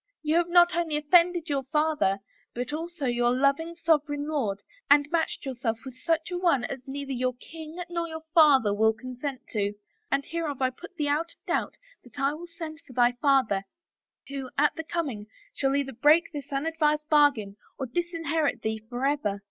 You 0.23 0.35
have 0.37 0.49
not 0.49 0.75
only 0.75 0.97
offended 0.97 1.47
your 1.47 1.61
father 1.65 2.21
but 2.55 2.73
also 2.73 3.05
your 3.05 3.29
loving 3.29 3.75
sovereign 3.75 4.27
lord 4.27 4.63
and 4.89 5.07
matched 5.11 5.45
yourself 5.45 5.77
with 5.85 5.93
such 5.95 6.31
a 6.31 6.39
one 6.39 6.63
as 6.63 6.79
neither 6.87 7.11
your 7.11 7.35
king 7.35 7.79
nor 7.87 8.07
your 8.07 8.23
father 8.33 8.73
will 8.73 8.93
consent 8.93 9.41
to:— 9.49 9.75
and 10.11 10.25
hereof 10.25 10.59
I 10.59 10.71
put 10.71 10.95
thee 10.95 11.07
out 11.07 11.33
of 11.33 11.45
doubt 11.45 11.77
that 12.03 12.17
I 12.19 12.33
will 12.33 12.47
send 12.47 12.79
for 12.81 12.93
thy 12.93 13.11
father, 13.11 13.61
who, 14.27 14.49
at 14.57 14.73
the 14.75 14.83
coming, 14.83 15.27
shall 15.53 15.75
either 15.75 15.93
break 15.93 16.31
this 16.33 16.51
un 16.51 16.65
advised 16.65 17.07
bargain 17.07 17.57
or 17.77 17.85
disinherit 17.85 18.63
thee 18.63 18.79
forever.' 18.89 19.39